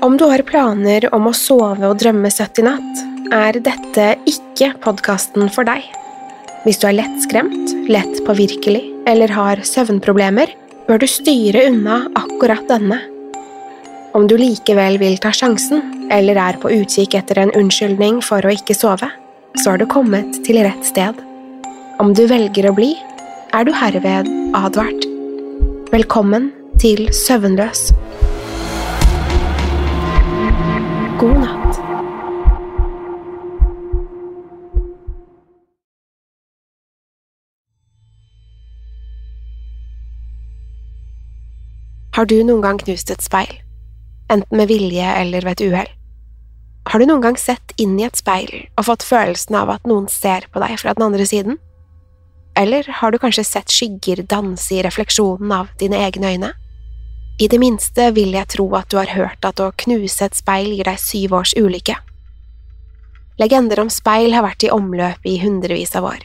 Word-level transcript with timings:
Om 0.00 0.16
du 0.16 0.24
har 0.30 0.42
planer 0.46 1.08
om 1.14 1.24
å 1.26 1.34
sove 1.34 1.88
og 1.88 1.96
drømme 1.98 2.30
søtt 2.30 2.60
i 2.60 2.62
natt, 2.62 3.00
er 3.34 3.56
dette 3.58 4.04
ikke 4.30 4.70
podkasten 4.84 5.48
for 5.50 5.66
deg. 5.66 5.82
Hvis 6.62 6.78
du 6.78 6.86
er 6.86 7.00
lettskremt, 7.00 7.72
lett 7.90 8.20
påvirkelig 8.26 8.84
eller 9.10 9.32
har 9.34 9.64
søvnproblemer, 9.66 10.52
bør 10.86 11.02
du 11.02 11.06
styre 11.10 11.64
unna 11.72 12.04
akkurat 12.14 12.62
denne. 12.70 13.00
Om 14.14 14.28
du 14.30 14.36
likevel 14.38 15.00
vil 15.02 15.18
ta 15.18 15.32
sjansen, 15.34 15.82
eller 16.14 16.38
er 16.46 16.60
på 16.62 16.70
utkikk 16.78 17.18
etter 17.18 17.42
en 17.42 17.54
unnskyldning 17.58 18.22
for 18.22 18.46
å 18.46 18.54
ikke 18.54 18.78
sove, 18.78 19.10
så 19.58 19.72
har 19.72 19.82
du 19.82 19.88
kommet 19.90 20.44
til 20.46 20.62
rett 20.62 20.86
sted. 20.86 21.18
Om 21.98 22.14
du 22.14 22.28
velger 22.30 22.70
å 22.70 22.76
bli, 22.76 22.92
er 23.50 23.66
du 23.66 23.74
herved 23.74 24.30
advart. 24.54 25.10
Velkommen 25.90 26.52
til 26.78 27.08
Søvnløs. 27.10 27.88
God 31.18 31.38
natt. 31.42 31.78
Har 42.14 42.26
du 42.26 42.36
noen 42.44 42.62
gang 42.62 42.78
knust 42.78 43.10
et 43.10 43.22
speil? 43.22 43.50
Enten 44.30 44.60
med 44.60 44.70
vilje 44.70 45.02
eller 45.02 45.42
ved 45.42 45.58
et 45.58 45.64
uhell? 45.66 45.90
Har 46.86 47.02
du 47.02 47.08
noen 47.10 47.26
gang 47.26 47.40
sett 47.40 47.74
inn 47.82 47.98
i 47.98 48.06
et 48.06 48.22
speil 48.22 48.54
og 48.78 48.86
fått 48.86 49.02
følelsen 49.02 49.58
av 49.58 49.74
at 49.74 49.90
noen 49.90 50.06
ser 50.06 50.46
på 50.54 50.62
deg 50.62 50.78
fra 50.78 50.94
den 50.94 51.08
andre 51.08 51.26
siden? 51.26 51.58
Eller 52.54 52.86
har 53.02 53.10
du 53.10 53.18
kanskje 53.18 53.42
sett 53.46 53.74
skygger 53.74 54.22
danse 54.22 54.70
i 54.70 54.86
refleksjonen 54.86 55.50
av 55.64 55.74
dine 55.82 55.98
egne 56.06 56.30
øyne? 56.36 56.54
I 57.38 57.46
det 57.46 57.60
minste 57.62 58.08
vil 58.16 58.32
jeg 58.34 58.50
tro 58.50 58.66
at 58.74 58.88
du 58.90 58.96
har 58.98 59.12
hørt 59.14 59.44
at 59.46 59.60
å 59.62 59.70
knuse 59.84 60.26
et 60.26 60.34
speil 60.34 60.72
gir 60.74 60.88
deg 60.88 60.98
syv 60.98 61.36
års 61.38 61.54
ulykke. 61.54 61.94
Legender 63.38 63.78
om 63.78 63.90
speil 63.94 64.34
har 64.34 64.42
vært 64.42 64.66
i 64.66 64.72
omløp 64.74 65.22
i 65.22 65.36
hundrevis 65.38 65.94
av 65.94 66.08
år. 66.10 66.24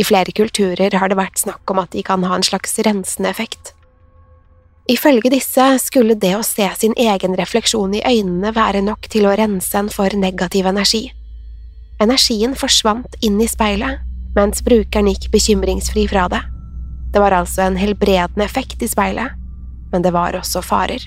I 0.00 0.04
flere 0.04 0.32
kulturer 0.32 0.96
har 0.96 1.12
det 1.12 1.18
vært 1.18 1.42
snakk 1.44 1.68
om 1.72 1.82
at 1.82 1.92
de 1.92 2.04
kan 2.04 2.24
ha 2.24 2.36
en 2.36 2.46
slags 2.46 2.78
rensende 2.88 3.28
effekt. 3.28 3.74
Ifølge 4.88 5.32
disse 5.34 5.64
skulle 5.82 6.16
det 6.16 6.32
å 6.38 6.44
se 6.46 6.68
sin 6.80 6.96
egen 6.96 7.36
refleksjon 7.36 7.96
i 7.98 8.04
øynene 8.06 8.54
være 8.56 8.84
nok 8.86 9.08
til 9.12 9.28
å 9.28 9.36
rense 9.36 9.76
en 9.76 9.92
for 9.92 10.14
negativ 10.16 10.68
energi. 10.72 11.10
Energien 12.00 12.56
forsvant 12.56 13.16
inn 13.20 13.40
i 13.42 13.48
speilet, 13.50 14.00
mens 14.36 14.64
brukeren 14.64 15.08
gikk 15.12 15.28
bekymringsfri 15.32 16.06
fra 16.08 16.28
det. 16.32 16.44
Det 17.12 17.20
var 17.20 17.36
altså 17.36 17.66
en 17.66 17.80
helbredende 17.80 18.44
effekt 18.44 18.84
i 18.84 18.88
speilet, 18.88 19.36
men 19.92 20.04
det 20.04 20.12
var 20.14 20.36
også 20.38 20.62
farer. 20.64 21.02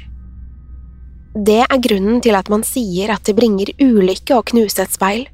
Det 1.35 1.61
er 1.61 1.81
grunnen 1.83 2.21
til 2.25 2.35
at 2.35 2.49
man 2.49 2.63
sier 2.65 3.13
at 3.13 3.25
det 3.27 3.35
bringer 3.37 3.71
ulykke 3.79 4.37
å 4.37 4.45
knuse 4.51 4.81
et 4.81 4.95
speil. 4.95 5.27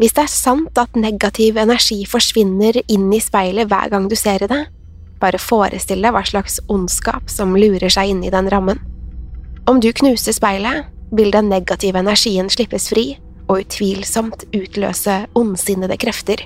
Hvis 0.00 0.16
det 0.16 0.24
er 0.24 0.32
sant 0.32 0.78
at 0.80 0.98
negativ 0.98 1.58
energi 1.60 2.00
forsvinner 2.10 2.80
inn 2.90 3.12
i 3.14 3.22
speilet 3.22 3.70
hver 3.70 3.92
gang 3.92 4.08
du 4.10 4.16
ser 4.18 4.42
i 4.42 4.50
det, 4.50 4.64
bare 5.22 5.38
forestill 5.38 6.02
deg 6.02 6.14
hva 6.14 6.24
slags 6.26 6.58
ondskap 6.68 7.30
som 7.30 7.54
lurer 7.56 7.92
seg 7.92 8.10
inn 8.10 8.24
i 8.26 8.32
den 8.34 8.50
rammen. 8.50 8.80
Om 9.70 9.78
du 9.80 9.92
knuser 9.94 10.34
speilet, 10.36 10.90
vil 11.14 11.30
den 11.30 11.46
negative 11.48 12.00
energien 12.02 12.50
slippes 12.50 12.88
fri 12.90 13.14
og 13.46 13.62
utvilsomt 13.62 14.46
utløse 14.56 15.20
ondsinnede 15.38 15.96
krefter. 16.00 16.42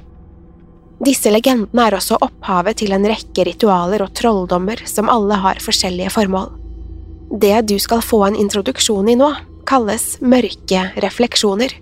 Disse 0.98 1.30
legendene 1.30 1.84
er 1.86 1.94
også 1.94 2.18
opphavet 2.24 2.80
til 2.80 2.94
en 2.94 3.06
rekke 3.06 3.44
ritualer 3.46 4.02
og 4.02 4.14
trolldommer 4.18 4.82
som 4.90 5.10
alle 5.12 5.38
har 5.38 5.60
forskjellige 5.62 6.10
formål. 6.10 6.50
Det 7.38 7.54
du 7.70 7.76
skal 7.78 8.02
få 8.02 8.24
en 8.26 8.38
introduksjon 8.38 9.10
i 9.12 9.14
nå, 9.18 9.28
kalles 9.68 10.16
mørke 10.24 10.88
refleksjoner. 11.04 11.74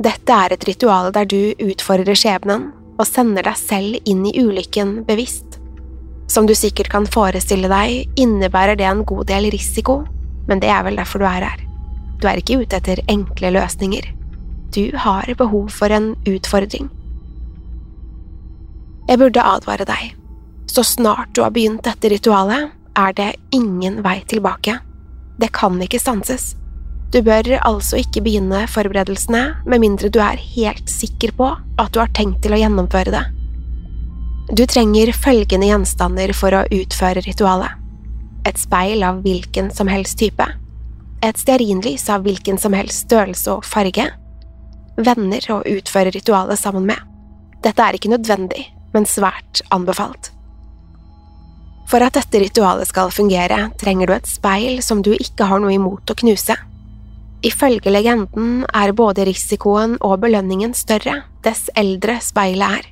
Dette 0.00 0.36
er 0.44 0.56
et 0.56 0.66
ritual 0.66 1.12
der 1.14 1.28
du 1.28 1.52
utfordrer 1.60 2.18
skjebnen 2.18 2.70
og 2.98 3.06
sender 3.06 3.46
deg 3.46 3.58
selv 3.60 3.98
inn 4.08 4.24
i 4.26 4.34
ulykken 4.40 5.02
bevisst. 5.06 5.60
Som 6.30 6.46
du 6.46 6.54
sikkert 6.54 6.90
kan 6.92 7.08
forestille 7.10 7.70
deg, 7.70 8.06
innebærer 8.18 8.78
det 8.78 8.86
en 8.88 9.04
god 9.06 9.26
del 9.30 9.50
risiko, 9.52 10.00
men 10.48 10.62
det 10.62 10.70
er 10.72 10.86
vel 10.86 10.98
derfor 10.98 11.22
du 11.22 11.26
er 11.28 11.46
her. 11.46 11.66
Du 12.20 12.28
er 12.28 12.40
ikke 12.40 12.60
ute 12.62 12.78
etter 12.80 13.02
enkle 13.10 13.52
løsninger. 13.54 14.08
Du 14.74 14.90
har 14.94 15.30
behov 15.38 15.70
for 15.74 15.92
en 15.92 16.12
utfordring. 16.28 16.90
Jeg 19.10 19.18
burde 19.18 19.42
advare 19.42 19.84
deg. 19.88 20.12
Så 20.70 20.84
snart 20.86 21.32
du 21.34 21.42
har 21.42 21.50
begynt 21.50 21.82
dette 21.82 22.12
ritualet, 22.12 22.70
er 22.94 23.14
det 23.18 23.32
ingen 23.50 24.04
vei 24.04 24.20
tilbake. 24.30 24.76
Det 25.40 25.50
kan 25.56 25.80
ikke 25.82 25.98
stanses. 25.98 26.52
Du 27.10 27.18
bør 27.26 27.56
altså 27.58 27.98
ikke 27.98 28.22
begynne 28.22 28.62
forberedelsene 28.70 29.42
med 29.66 29.82
mindre 29.82 30.12
du 30.14 30.20
er 30.22 30.38
helt 30.38 30.86
sikker 30.90 31.34
på 31.34 31.50
at 31.50 31.90
du 31.90 31.98
har 31.98 32.12
tenkt 32.14 32.44
til 32.44 32.54
å 32.54 32.60
gjennomføre 32.60 33.10
det. 33.16 33.24
Du 34.54 34.62
trenger 34.70 35.10
følgende 35.14 35.66
gjenstander 35.72 36.30
for 36.34 36.54
å 36.54 36.64
utføre 36.70 37.26
ritualet. 37.26 37.74
Et 38.46 38.58
speil 38.58 39.02
av 39.06 39.24
hvilken 39.26 39.74
som 39.74 39.90
helst 39.90 40.20
type. 40.22 40.46
Et 41.26 41.38
stearinlys 41.38 42.06
av 42.14 42.22
hvilken 42.26 42.62
som 42.62 42.78
helst 42.78 43.08
størrelse 43.08 43.58
og 43.58 43.66
farge. 43.66 44.06
Venner 45.02 45.50
å 45.50 45.62
utføre 45.66 46.14
ritualet 46.14 46.62
sammen 46.62 46.86
med. 46.86 46.98
Dette 47.60 47.84
er 47.84 47.98
ikke 47.98 48.14
nødvendig, 48.14 48.70
men 48.94 49.06
svært 49.08 49.62
anbefalt. 49.74 50.32
For 51.90 52.02
at 52.06 52.14
dette 52.14 52.38
ritualet 52.38 52.86
skal 52.86 53.10
fungere, 53.10 53.70
trenger 53.80 54.06
du 54.06 54.14
et 54.14 54.30
speil 54.30 54.78
som 54.84 55.02
du 55.02 55.10
ikke 55.16 55.48
har 55.50 55.62
noe 55.62 55.74
imot 55.74 56.12
å 56.12 56.18
knuse. 56.22 56.54
Ifølge 57.46 57.90
legenden 57.90 58.66
er 58.76 58.92
både 58.92 59.24
risikoen 59.26 59.96
og 60.04 60.20
belønningen 60.22 60.74
større 60.76 61.22
dess 61.42 61.70
eldre 61.78 62.18
speilet 62.22 62.78
er. 62.78 62.88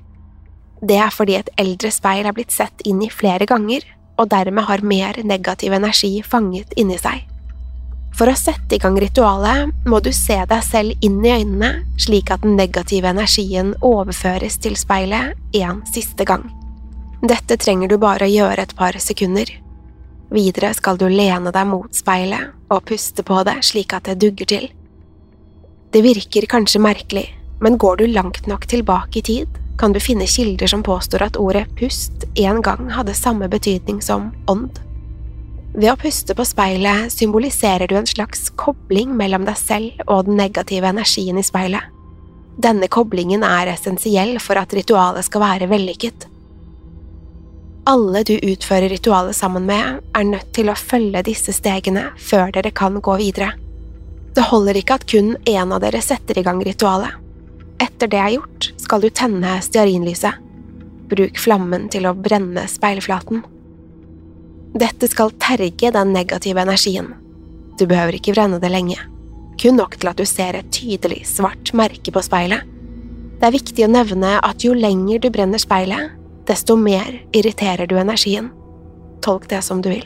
Det 0.80 0.98
er 0.98 1.14
fordi 1.14 1.36
et 1.38 1.50
eldre 1.58 1.90
speil 1.92 2.26
er 2.26 2.34
blitt 2.34 2.54
sett 2.54 2.82
inn 2.88 3.02
i 3.04 3.10
flere 3.12 3.46
ganger, 3.50 3.84
og 4.18 4.30
dermed 4.32 4.66
har 4.66 4.82
mer 4.82 5.18
negativ 5.22 5.74
energi 5.76 6.18
fanget 6.26 6.72
inni 6.80 6.98
seg. 6.98 7.22
For 8.18 8.26
å 8.26 8.34
sette 8.34 8.74
i 8.74 8.80
gang 8.82 8.96
ritualet 8.98 9.86
må 9.86 10.00
du 10.02 10.10
se 10.10 10.40
deg 10.50 10.62
selv 10.66 11.04
inn 11.06 11.20
i 11.22 11.36
øynene 11.36 11.84
slik 12.02 12.32
at 12.34 12.42
den 12.42 12.56
negative 12.58 13.12
energien 13.12 13.76
overføres 13.78 14.56
til 14.64 14.74
speilet 14.80 15.38
en 15.60 15.84
siste 15.86 16.26
gang. 16.26 16.48
Dette 17.22 17.54
trenger 17.62 17.92
du 17.92 17.94
bare 18.02 18.26
å 18.26 18.32
gjøre 18.32 18.64
et 18.64 18.74
par 18.78 18.98
sekunder. 19.02 19.46
Videre 20.34 20.72
skal 20.74 20.98
du 20.98 21.06
lene 21.06 21.52
deg 21.54 21.70
mot 21.70 21.94
speilet 21.94 22.74
og 22.74 22.82
puste 22.90 23.22
på 23.22 23.38
det 23.46 23.60
slik 23.70 23.94
at 23.94 24.10
det 24.10 24.18
dugger 24.18 24.50
til. 24.50 24.66
Det 25.94 26.02
virker 26.02 26.50
kanskje 26.50 26.82
merkelig, 26.82 27.24
men 27.62 27.78
går 27.78 28.02
du 28.02 28.06
langt 28.10 28.50
nok 28.50 28.66
tilbake 28.66 29.22
i 29.22 29.26
tid, 29.30 29.62
kan 29.78 29.94
du 29.94 30.02
finne 30.02 30.26
kilder 30.26 30.66
som 30.66 30.82
påstår 30.82 31.22
at 31.30 31.38
ordet 31.38 31.68
pust 31.78 32.26
en 32.34 32.60
gang 32.66 32.90
hadde 32.98 33.14
samme 33.14 33.46
betydning 33.48 34.02
som 34.02 34.32
ånd. 34.50 34.74
Ved 35.76 35.90
å 35.92 35.98
puste 36.00 36.34
på 36.34 36.46
speilet 36.48 37.12
symboliserer 37.12 37.90
du 37.90 37.96
en 37.98 38.08
slags 38.08 38.48
kobling 38.56 39.12
mellom 39.16 39.44
deg 39.44 39.58
selv 39.60 40.00
og 40.06 40.26
den 40.28 40.38
negative 40.40 40.88
energien 40.88 41.38
i 41.38 41.44
speilet. 41.44 41.84
Denne 42.58 42.88
koblingen 42.90 43.44
er 43.46 43.70
essensiell 43.74 44.38
for 44.42 44.58
at 44.58 44.72
ritualet 44.74 45.28
skal 45.28 45.44
være 45.44 45.68
vellykket. 45.70 46.26
Alle 47.88 48.24
du 48.26 48.34
utfører 48.34 48.90
ritualet 48.92 49.36
sammen 49.36 49.68
med, 49.68 50.00
er 50.16 50.26
nødt 50.26 50.50
til 50.56 50.68
å 50.68 50.76
følge 50.76 51.22
disse 51.28 51.54
stegene 51.56 52.08
før 52.20 52.50
dere 52.56 52.72
kan 52.74 52.98
gå 53.00 53.14
videre. 53.20 53.52
Det 54.36 54.44
holder 54.50 54.76
ikke 54.80 54.98
at 54.98 55.06
kun 55.08 55.36
én 55.48 55.72
av 55.72 55.80
dere 55.84 56.02
setter 56.04 56.40
i 56.40 56.44
gang 56.44 56.60
ritualet. 56.64 57.14
Etter 57.80 58.10
det 58.10 58.18
er 58.20 58.34
gjort, 58.34 58.72
skal 58.82 59.04
du 59.04 59.08
tenne 59.14 59.54
stearinlyset. 59.64 60.42
Bruk 61.08 61.38
flammen 61.40 61.86
til 61.92 62.08
å 62.10 62.16
brenne 62.18 62.66
speilflaten. 62.68 63.44
Dette 64.76 65.08
skal 65.08 65.32
terge 65.40 65.90
den 65.94 66.12
negative 66.12 66.60
energien. 66.60 67.14
Du 67.78 67.86
behøver 67.86 68.18
ikke 68.18 68.34
brenne 68.36 68.58
det 68.60 68.68
lenge, 68.72 68.98
kun 69.60 69.78
nok 69.80 69.96
til 69.96 70.10
at 70.10 70.18
du 70.18 70.26
ser 70.28 70.58
et 70.58 70.68
tydelig 70.74 71.22
svart 71.30 71.72
merke 71.72 72.12
på 72.12 72.22
speilet. 72.24 72.66
Det 73.38 73.46
er 73.48 73.54
viktig 73.54 73.86
å 73.86 73.90
nevne 73.90 74.34
at 74.44 74.64
jo 74.66 74.74
lenger 74.74 75.22
du 75.22 75.30
brenner 75.32 75.62
speilet, 75.62 76.12
desto 76.48 76.76
mer 76.76 77.20
irriterer 77.32 77.88
du 77.88 77.96
energien. 77.96 78.50
Tolk 79.24 79.48
det 79.48 79.62
som 79.64 79.80
du 79.82 79.88
vil. 79.92 80.04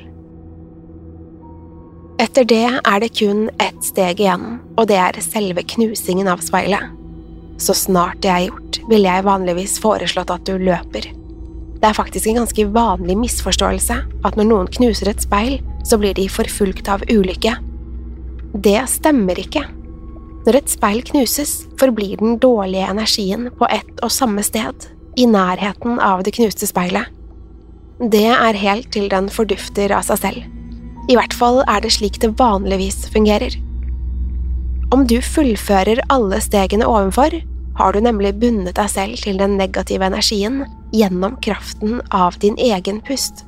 Etter 2.23 2.47
det 2.47 2.67
er 2.79 3.01
det 3.03 3.11
kun 3.19 3.49
ett 3.59 3.81
steg 3.83 4.21
igjen, 4.21 4.61
og 4.77 4.87
det 4.93 4.99
er 5.01 5.19
selve 5.25 5.65
knusingen 5.75 6.31
av 6.31 6.45
speilet. 6.45 6.93
Så 7.59 7.75
snart 7.75 8.21
det 8.23 8.31
er 8.31 8.47
gjort, 8.47 8.79
ville 8.91 9.11
jeg 9.11 9.27
vanligvis 9.27 9.81
foreslått 9.83 10.31
at 10.31 10.47
du 10.47 10.55
løper. 10.61 11.09
Det 11.83 11.89
er 11.91 11.99
faktisk 11.99 12.29
en 12.31 12.37
ganske 12.39 12.65
vanlig 12.71 13.17
misforståelse 13.19 13.95
at 14.23 14.37
når 14.39 14.47
noen 14.47 14.69
knuser 14.71 15.09
et 15.11 15.23
speil, 15.25 15.57
så 15.83 15.97
blir 15.99 16.15
de 16.15 16.29
forfulgt 16.31 16.87
av 16.87 17.03
ulykke. 17.11 17.57
Det 18.55 18.79
stemmer 18.87 19.41
ikke. 19.43 19.65
Når 20.47 20.59
et 20.61 20.71
speil 20.71 21.01
knuses, 21.09 21.65
forblir 21.81 22.21
den 22.21 22.37
dårlige 22.39 22.87
energien 22.87 23.49
på 23.59 23.67
ett 23.67 23.99
og 23.99 24.13
samme 24.15 24.45
sted, 24.47 24.87
i 25.19 25.27
nærheten 25.27 25.99
av 25.99 26.23
det 26.23 26.37
knuste 26.37 26.69
speilet. 26.71 27.11
Det 27.99 28.29
er 28.31 28.59
helt 28.63 28.87
til 28.95 29.09
den 29.11 29.27
fordufter 29.31 29.91
av 29.95 30.07
seg 30.07 30.21
selv. 30.23 30.47
I 31.11 31.17
hvert 31.19 31.35
fall 31.35 31.65
er 31.67 31.83
det 31.83 31.91
slik 31.97 32.21
det 32.23 32.37
vanligvis 32.39 33.09
fungerer. 33.11 33.59
Om 34.95 35.03
du 35.11 35.17
fullfører 35.19 36.05
alle 36.15 36.39
stegene 36.45 36.87
ovenfor, 36.87 37.35
har 37.79 37.93
du 37.93 38.01
nemlig 38.05 38.37
bundet 38.39 38.79
deg 38.79 38.91
selv 38.93 39.19
til 39.25 39.43
den 39.43 39.59
negative 39.59 40.07
energien 40.07 40.63
gjennom 40.93 41.37
kraften 41.41 42.01
av 42.11 42.39
din 42.39 42.57
egen 42.59 43.01
pust. 43.01 43.45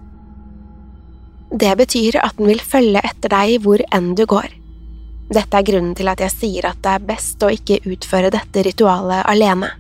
Det 1.54 1.76
betyr 1.78 2.18
at 2.22 2.36
den 2.38 2.48
vil 2.50 2.60
følge 2.60 3.02
etter 3.04 3.30
deg 3.30 3.62
hvor 3.62 3.82
enn 3.94 4.14
du 4.18 4.24
går. 4.26 4.48
Dette 5.34 5.56
er 5.56 5.66
grunnen 5.66 5.94
til 5.96 6.10
at 6.10 6.20
jeg 6.20 6.34
sier 6.34 6.66
at 6.68 6.80
det 6.84 6.96
er 6.96 7.06
best 7.06 7.42
å 7.44 7.52
ikke 7.52 7.80
utføre 7.88 8.32
dette 8.34 8.64
ritualet 8.66 9.22
alene. 9.30 9.70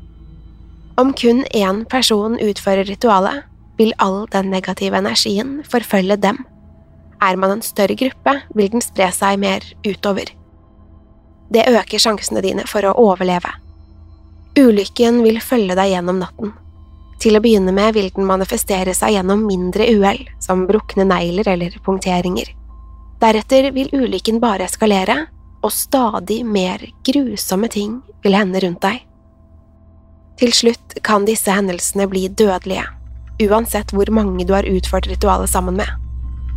Om 1.00 1.10
kun 1.18 1.42
én 1.50 1.82
person 1.90 2.38
utfører 2.38 2.86
ritualet, 2.86 3.42
vil 3.76 3.90
all 3.98 4.28
den 4.30 4.52
negative 4.54 4.94
energien 4.94 5.56
forfølge 5.66 6.16
dem. 6.22 6.38
Er 7.18 7.36
man 7.36 7.56
en 7.56 7.64
større 7.66 7.96
gruppe, 7.98 8.36
vil 8.54 8.70
den 8.70 8.84
spre 8.84 9.10
seg 9.10 9.40
mer 9.42 9.66
utover. 9.82 10.30
Det 11.50 11.66
øker 11.68 11.98
sjansene 11.98 12.42
dine 12.44 12.68
for 12.70 12.86
å 12.86 12.94
overleve. 13.02 13.50
Ulykken 14.54 15.24
vil 15.26 15.42
følge 15.42 15.74
deg 15.74 15.90
gjennom 15.90 16.22
natten. 16.22 16.54
Til 17.22 17.36
å 17.36 17.42
begynne 17.44 17.72
med 17.74 17.94
vil 17.96 18.10
den 18.14 18.26
manifestere 18.28 18.94
seg 18.96 19.14
gjennom 19.16 19.46
mindre 19.46 19.86
uhell, 19.94 20.24
som 20.42 20.66
brukne 20.68 21.06
negler 21.08 21.48
eller 21.54 21.78
punkteringer. 21.84 22.50
Deretter 23.22 23.70
vil 23.72 23.92
ulykken 23.94 24.40
bare 24.42 24.66
eskalere, 24.68 25.24
og 25.64 25.72
stadig 25.72 26.42
mer 26.44 26.82
grusomme 27.06 27.70
ting 27.72 28.00
vil 28.24 28.36
hende 28.36 28.60
rundt 28.60 28.82
deg. 28.84 29.00
Til 30.40 30.52
slutt 30.52 30.98
kan 31.06 31.24
disse 31.24 31.52
hendelsene 31.54 32.08
bli 32.10 32.26
dødelige, 32.28 32.84
uansett 33.46 33.94
hvor 33.94 34.10
mange 34.12 34.44
du 34.44 34.52
har 34.52 34.68
utført 34.68 35.08
ritualet 35.08 35.50
sammen 35.50 35.78
med. 35.78 35.88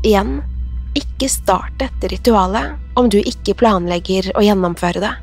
Igjen, 0.03 0.41
ikke 0.97 1.29
start 1.29 1.77
dette 1.79 2.09
ritualet 2.11 2.97
om 2.97 3.09
du 3.09 3.19
ikke 3.21 3.55
planlegger 3.59 4.31
å 4.35 4.43
gjennomføre 4.43 5.03
det. 5.03 5.13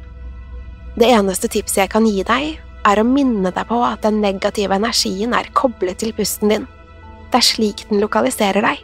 Det 0.94 1.10
eneste 1.10 1.50
tipset 1.50 1.82
jeg 1.82 1.90
kan 1.90 2.06
gi 2.06 2.22
deg, 2.26 2.54
er 2.84 3.00
å 3.00 3.06
minne 3.08 3.52
deg 3.54 3.68
på 3.68 3.78
at 3.84 4.02
den 4.04 4.20
negative 4.22 4.76
energien 4.76 5.34
er 5.36 5.50
koblet 5.56 6.02
til 6.02 6.12
pusten 6.16 6.52
din. 6.52 6.66
Det 7.30 7.40
er 7.40 7.46
slik 7.48 7.86
den 7.90 8.02
lokaliserer 8.02 8.64
deg. 8.64 8.82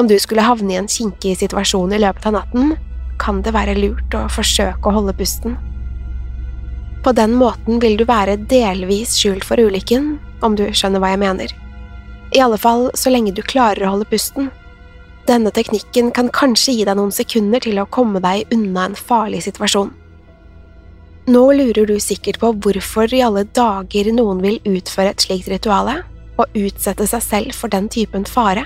Om 0.00 0.08
du 0.08 0.16
skulle 0.18 0.44
havne 0.46 0.72
i 0.72 0.80
en 0.80 0.88
kinkig 0.88 1.36
situasjon 1.42 1.92
i 1.92 2.00
løpet 2.00 2.30
av 2.30 2.38
natten, 2.38 2.72
kan 3.20 3.42
det 3.44 3.52
være 3.54 3.76
lurt 3.78 4.16
å 4.16 4.24
forsøke 4.32 4.88
å 4.88 4.96
holde 4.96 5.14
pusten. 5.18 5.58
På 7.04 7.12
den 7.12 7.34
måten 7.36 7.80
vil 7.82 7.98
du 7.98 8.06
være 8.08 8.38
delvis 8.50 9.16
skjult 9.18 9.44
for 9.44 9.60
ulykken, 9.60 10.16
om 10.42 10.56
du 10.58 10.68
skjønner 10.72 11.02
hva 11.02 11.12
jeg 11.12 11.22
mener. 11.22 11.54
I 12.32 12.40
alle 12.40 12.58
fall 12.58 12.88
så 12.96 13.12
lenge 13.12 13.34
du 13.36 13.42
klarer 13.44 13.84
å 13.84 13.94
holde 13.96 14.08
pusten. 14.08 14.48
Denne 15.28 15.52
teknikken 15.54 16.10
kan 16.14 16.30
kanskje 16.34 16.78
gi 16.78 16.86
deg 16.88 16.96
noen 16.98 17.12
sekunder 17.14 17.62
til 17.62 17.78
å 17.78 17.88
komme 17.90 18.22
deg 18.24 18.48
unna 18.54 18.88
en 18.88 18.96
farlig 18.98 19.44
situasjon. 19.44 19.92
Nå 21.26 21.52
lurer 21.52 21.86
du 21.86 22.00
sikkert 22.00 22.40
på 22.42 22.48
hvorfor 22.64 23.12
i 23.14 23.20
alle 23.22 23.44
dager 23.54 24.08
noen 24.10 24.40
vil 24.42 24.56
utføre 24.66 25.12
et 25.12 25.22
slikt 25.22 25.46
rituale 25.52 26.00
og 26.34 26.56
utsette 26.58 27.06
seg 27.06 27.22
selv 27.22 27.54
for 27.54 27.70
den 27.70 27.86
typen 27.92 28.24
fare. 28.26 28.64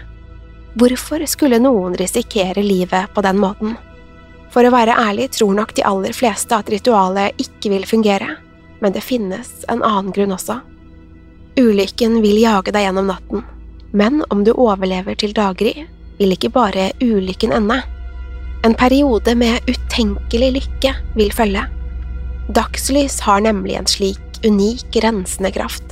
Hvorfor 0.80 1.20
skulle 1.28 1.60
noen 1.60 1.98
risikere 2.00 2.64
livet 2.64 3.12
på 3.12 3.24
den 3.26 3.36
måten? 3.42 3.76
For 4.54 4.64
å 4.64 4.72
være 4.72 4.96
ærlig 4.96 5.28
tror 5.36 5.52
nok 5.58 5.76
de 5.76 5.84
aller 5.84 6.16
fleste 6.16 6.56
at 6.56 6.72
ritualet 6.72 7.36
ikke 7.44 7.74
vil 7.74 7.84
fungere, 7.84 8.38
men 8.80 8.96
det 8.96 9.04
finnes 9.04 9.52
en 9.68 9.84
annen 9.84 10.14
grunn 10.16 10.32
også. 10.32 10.62
Ulykken 11.60 12.22
vil 12.24 12.40
jage 12.40 12.72
deg 12.72 12.88
gjennom 12.88 13.12
natten, 13.12 13.44
men 13.92 14.22
om 14.32 14.48
du 14.48 14.54
overlever 14.54 15.16
til 15.20 15.36
daggry, 15.36 15.84
vil 16.16 16.32
ikke 16.32 16.54
bare 16.56 16.88
ulykken 17.04 17.52
ende. 17.52 17.82
En 18.64 18.72
periode 18.72 19.36
med 19.36 19.60
utenkelig 19.68 20.54
lykke 20.56 20.96
vil 21.20 21.36
følge. 21.36 21.68
Dagslys 22.48 23.20
har 23.20 23.40
nemlig 23.40 23.74
en 23.74 23.86
slik 23.86 24.44
unik 24.46 24.96
rensende 25.02 25.50
kraft. 25.50 25.82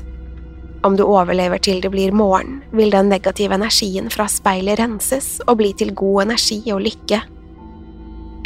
Om 0.82 0.96
du 0.96 1.02
overlever 1.02 1.58
til 1.58 1.80
det 1.82 1.90
blir 1.90 2.12
morgen, 2.14 2.60
vil 2.70 2.92
den 2.94 3.08
negative 3.10 3.56
energien 3.56 4.06
fra 4.12 4.28
speilet 4.30 4.78
renses 4.78 5.40
og 5.48 5.56
bli 5.58 5.72
til 5.74 5.90
god 5.98 6.28
energi 6.28 6.60
og 6.70 6.84
lykke. 6.84 7.18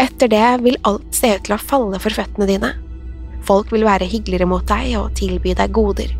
Etter 0.01 0.31
det 0.33 0.47
vil 0.65 0.79
alt 0.89 1.11
se 1.13 1.35
ut 1.35 1.45
til 1.45 1.57
å 1.57 1.61
falle 1.61 2.01
for 2.01 2.17
føttene 2.17 2.47
dine. 2.49 2.71
Folk 3.45 3.75
vil 3.75 3.85
være 3.85 4.09
hyggeligere 4.09 4.49
mot 4.49 4.65
deg 4.71 4.95
og 4.97 5.13
tilby 5.19 5.53
deg 5.59 5.75
goder. 5.77 6.15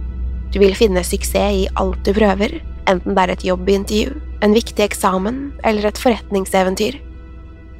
Du 0.53 0.59
vil 0.61 0.77
finne 0.77 1.01
suksess 1.07 1.63
i 1.63 1.71
alt 1.81 2.03
du 2.05 2.13
prøver, 2.17 2.59
enten 2.91 3.17
det 3.17 3.25
er 3.25 3.33
et 3.33 3.47
jobbintervju, 3.49 4.13
en 4.45 4.57
viktig 4.57 4.85
eksamen 4.85 5.41
eller 5.65 5.89
et 5.89 6.03
forretningseventyr. 6.03 7.01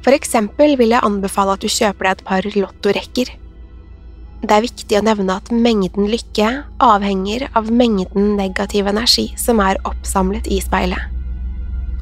For 0.01 0.15
eksempel 0.15 0.73
vil 0.79 0.95
jeg 0.95 1.05
anbefale 1.05 1.53
at 1.53 1.61
du 1.61 1.69
kjøper 1.69 2.07
deg 2.07 2.17
et 2.17 2.25
par 2.25 2.49
lottorekker. 2.55 3.31
Det 4.39 4.55
er 4.55 4.63
viktig 4.63 4.95
å 4.95 5.03
nevne 5.03 5.35
at 5.35 5.49
mengden 5.51 6.07
lykke 6.07 6.49
avhenger 6.79 7.49
av 7.59 7.67
mengden 7.75 8.37
negativ 8.39 8.87
energi 8.87 9.27
som 9.39 9.59
er 9.59 9.81
oppsamlet 9.87 10.47
i 10.47 10.61
speilet. 10.63 11.11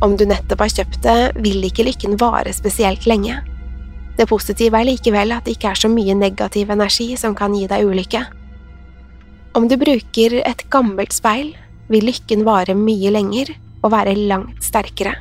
Om 0.06 0.14
du 0.20 0.28
nettopp 0.30 0.62
har 0.62 0.70
kjøpt 0.70 1.00
det, 1.02 1.20
vil 1.42 1.66
ikke 1.66 1.88
lykken 1.88 2.20
vare 2.22 2.54
spesielt 2.54 3.08
lenge. 3.10 3.40
Det 4.18 4.30
positive 4.30 4.78
er 4.78 4.86
likevel 4.86 5.34
at 5.34 5.48
det 5.48 5.58
ikke 5.58 5.72
er 5.74 5.82
så 5.82 5.90
mye 5.90 6.14
negativ 6.18 6.70
energi 6.74 7.10
som 7.18 7.34
kan 7.38 7.58
gi 7.58 7.66
deg 7.70 7.90
ulykke. 7.90 8.22
Om 9.58 9.66
du 9.66 9.74
bruker 9.82 10.38
et 10.44 10.62
gammelt 10.70 11.18
speil, 11.18 11.56
vil 11.90 12.06
lykken 12.06 12.46
vare 12.46 12.78
mye 12.78 13.10
lenger 13.16 13.56
og 13.82 13.96
være 13.96 14.14
langt 14.30 14.62
sterkere. 14.66 15.16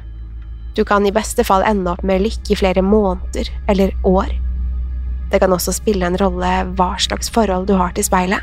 Du 0.76 0.84
kan 0.84 1.06
i 1.08 1.14
beste 1.14 1.44
fall 1.48 1.64
ende 1.64 1.94
opp 1.94 2.04
med 2.04 2.26
lykke 2.26 2.52
i 2.52 2.60
flere 2.60 2.84
måneder 2.84 3.48
eller 3.72 3.96
år. 4.04 4.28
Det 5.30 5.40
kan 5.42 5.52
også 5.52 5.74
spille 5.74 6.06
en 6.06 6.18
rolle 6.20 6.52
hva 6.78 6.92
slags 7.02 7.30
forhold 7.32 7.66
du 7.66 7.74
har 7.78 7.94
til 7.96 8.06
speilet. 8.06 8.42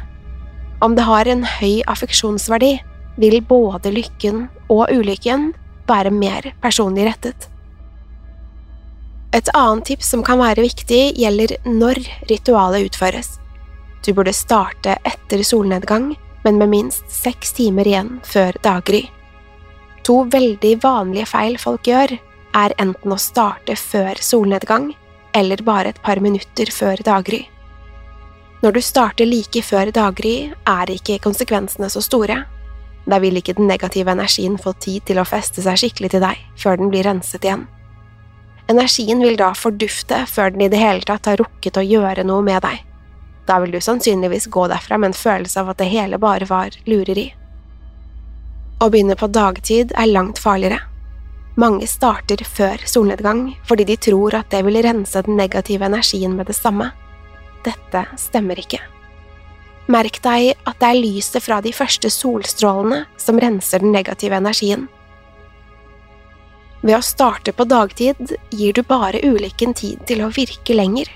Om 0.83 0.97
det 0.97 1.05
har 1.07 1.29
en 1.31 1.45
høy 1.47 1.81
affeksjonsverdi, 1.87 2.75
vil 3.21 3.39
både 3.45 3.91
lykken 3.93 4.47
og 4.73 4.89
ulykken 4.91 5.51
være 5.87 6.11
mer 6.11 6.49
personlig 6.63 7.05
rettet. 7.07 7.47
Et 9.33 9.49
annet 9.57 9.85
tips 9.89 10.11
som 10.13 10.23
kan 10.25 10.41
være 10.41 10.65
viktig, 10.65 11.15
gjelder 11.17 11.55
når 11.65 12.01
ritualet 12.29 12.89
utføres. 12.89 13.37
Du 14.05 14.11
burde 14.13 14.33
starte 14.35 14.97
etter 15.07 15.41
solnedgang, 15.45 16.11
men 16.43 16.59
med 16.59 16.69
minst 16.69 17.07
seks 17.09 17.55
timer 17.57 17.87
igjen 17.87 18.17
før 18.27 18.57
daggry. 18.65 19.05
To 20.03 20.25
veldig 20.27 20.75
vanlige 20.83 21.29
feil 21.31 21.55
folk 21.61 21.87
gjør, 21.87 22.17
er 22.53 22.75
enten 22.77 23.15
å 23.15 23.17
starte 23.17 23.77
før 23.79 24.19
solnedgang 24.21 24.91
eller 25.35 25.63
bare 25.65 25.93
et 25.93 26.01
par 26.03 26.21
minutter 26.21 26.71
før 26.71 27.01
daggry. 27.05 27.43
Når 28.63 28.71
du 28.71 28.81
starter 28.81 29.27
like 29.27 29.61
før 29.65 29.91
daggry, 29.91 30.53
er 30.69 30.91
ikke 30.93 31.19
konsekvensene 31.23 31.89
så 31.91 32.01
store. 32.01 32.43
Da 33.03 33.19
vil 33.19 33.35
ikke 33.35 33.57
den 33.57 33.67
negative 33.67 34.13
energien 34.13 34.55
få 34.57 34.71
tid 34.79 35.03
til 35.09 35.19
å 35.19 35.27
feste 35.27 35.63
seg 35.65 35.81
skikkelig 35.81 36.13
til 36.13 36.23
deg 36.23 36.39
før 36.55 36.79
den 36.79 36.93
blir 36.93 37.03
renset 37.09 37.43
igjen. 37.43 37.65
Energien 38.71 39.19
vil 39.19 39.35
da 39.35 39.51
fordufte 39.57 40.21
før 40.31 40.53
den 40.53 40.63
i 40.63 40.71
det 40.71 40.79
hele 40.79 41.03
tatt 41.03 41.27
har 41.27 41.41
rukket 41.41 41.77
å 41.77 41.83
gjøre 41.83 42.23
noe 42.23 42.45
med 42.45 42.63
deg. 42.63 42.79
Da 43.43 43.59
vil 43.59 43.75
du 43.75 43.81
sannsynligvis 43.83 44.47
gå 44.47 44.69
derfra 44.71 44.97
med 44.97 45.11
en 45.11 45.19
følelse 45.19 45.59
av 45.59 45.73
at 45.73 45.81
det 45.81 45.89
hele 45.91 46.19
bare 46.21 46.47
var 46.47 46.71
lureri. 46.87 47.33
Å 48.79 48.87
begynne 48.87 49.19
på 49.19 49.27
dagtid 49.27 49.91
er 49.99 50.11
langt 50.11 50.39
farligere. 50.39 50.79
Mange 51.59 51.85
starter 51.85 52.41
før 52.49 52.81
solnedgang 52.89 53.51
fordi 53.67 53.85
de 53.91 53.97
tror 54.01 54.33
at 54.39 54.49
det 54.49 54.63
vil 54.65 54.81
rense 54.81 55.21
den 55.21 55.37
negative 55.37 55.85
energien 55.85 56.33
med 56.37 56.49
det 56.49 56.57
samme. 56.57 56.89
Dette 57.63 58.07
stemmer 58.17 58.57
ikke. 58.59 58.81
Merk 59.93 60.17
deg 60.23 60.53
at 60.65 60.79
det 60.79 60.89
er 60.89 61.01
lyset 61.03 61.43
fra 61.43 61.59
de 61.61 61.73
første 61.75 62.09
solstrålene 62.09 63.03
som 63.19 63.39
renser 63.39 63.83
den 63.83 63.93
negative 63.93 64.39
energien. 64.39 64.87
Ved 66.83 66.97
å 66.97 67.03
starte 67.05 67.53
på 67.55 67.67
dagtid 67.69 68.33
gir 68.51 68.73
du 68.73 68.81
bare 68.87 69.21
ulykken 69.23 69.75
tid 69.77 70.01
til 70.07 70.23
å 70.23 70.31
virke 70.33 70.75
lenger. 70.75 71.07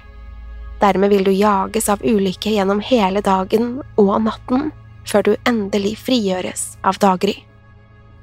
Dermed 0.79 1.11
vil 1.11 1.25
du 1.25 1.33
jages 1.33 1.89
av 1.89 2.03
ulykke 2.05 2.53
gjennom 2.53 2.83
hele 2.85 3.23
dagen 3.25 3.79
og 3.97 4.13
natten 4.27 4.69
før 5.07 5.25
du 5.25 5.33
endelig 5.49 5.97
frigjøres 6.05 6.75
av 6.85 6.99
daggry. 7.01 7.39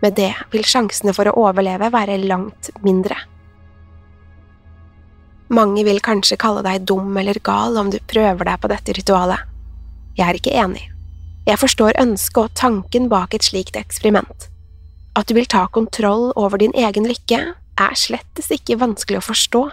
Med 0.04 0.18
det 0.18 0.34
vil 0.52 0.66
sjansene 0.68 1.14
for 1.16 1.30
å 1.30 1.38
overleve 1.46 1.88
være 1.94 2.18
langt 2.20 2.68
mindre. 2.84 3.16
Mange 5.54 5.84
vil 5.87 6.02
kanskje 6.04 6.37
kalle 6.40 6.64
deg 6.66 6.84
dum 6.88 7.16
eller 7.16 7.40
gal 7.44 7.78
om 7.80 7.88
du 7.92 7.96
prøver 8.11 8.50
deg 8.50 8.61
på 8.61 8.68
dette 8.73 8.96
ritualet. 8.99 9.40
Jeg 10.18 10.26
er 10.28 10.38
ikke 10.38 10.56
enig. 10.61 10.82
Jeg 11.49 11.61
forstår 11.61 11.96
ønsket 12.00 12.42
og 12.42 12.52
tanken 12.56 13.08
bak 13.12 13.34
et 13.37 13.49
slikt 13.49 13.78
eksperiment. 13.80 14.49
At 15.16 15.28
du 15.28 15.34
vil 15.37 15.49
ta 15.49 15.66
kontroll 15.73 16.32
over 16.37 16.61
din 16.61 16.75
egen 16.76 17.08
lykke, 17.08 17.40
er 17.54 17.96
slettes 17.99 18.50
ikke 18.54 18.78
vanskelig 18.80 19.20
å 19.23 19.26
forstå. 19.28 19.64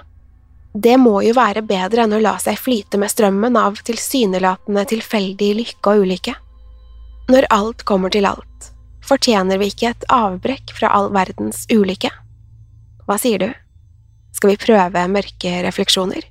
Det 0.73 0.95
må 0.99 1.17
jo 1.25 1.35
være 1.35 1.63
bedre 1.67 2.05
enn 2.05 2.15
å 2.15 2.21
la 2.23 2.37
seg 2.39 2.59
flyte 2.59 2.99
med 2.99 3.11
strømmen 3.11 3.57
av 3.59 3.81
tilsynelatende 3.83 4.85
tilfeldig 4.91 5.51
lykke 5.59 5.95
og 5.95 6.05
ulykke. 6.05 6.35
Når 7.31 7.47
alt 7.51 7.83
kommer 7.87 8.11
til 8.13 8.27
alt, 8.27 8.70
fortjener 9.11 9.59
vi 9.59 9.71
ikke 9.71 9.91
et 9.91 10.07
avbrekk 10.13 10.71
fra 10.77 10.91
all 10.95 11.11
verdens 11.13 11.65
ulykke. 11.71 12.11
Hva 13.07 13.17
sier 13.19 13.41
du? 13.41 13.49
Skal 14.31 14.53
vi 14.53 14.61
prøve 14.61 15.07
mørke 15.11 15.57
refleksjoner? 15.65 16.29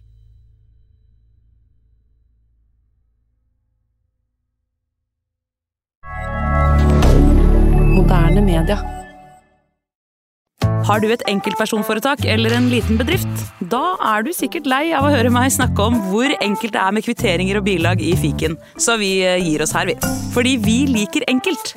Moderne 7.90 8.40
media. 8.46 8.78
Har 10.88 11.02
du 11.02 11.10
et 11.12 11.22
enkeltpersonforetak 11.28 12.24
eller 12.24 12.54
en 12.56 12.70
liten 12.72 12.96
bedrift? 12.98 13.28
Da 13.70 13.92
er 14.14 14.24
du 14.24 14.32
sikkert 14.34 14.66
lei 14.70 14.88
av 14.96 15.06
å 15.06 15.12
høre 15.12 15.30
meg 15.30 15.52
snakke 15.54 15.84
om 15.84 16.00
hvor 16.08 16.32
enkelt 16.40 16.74
det 16.74 16.80
er 16.80 16.96
med 16.96 17.06
kvitteringer 17.06 17.60
og 17.60 17.68
bilag 17.68 18.02
i 18.02 18.16
fiken, 18.18 18.56
så 18.80 18.96
vi 18.98 19.18
eh, 19.20 19.38
gir 19.44 19.62
oss 19.62 19.76
her, 19.76 19.92
vi. 19.92 20.00
Fordi 20.34 20.56
vi 20.64 20.80
liker 20.90 21.28
enkelt. 21.30 21.76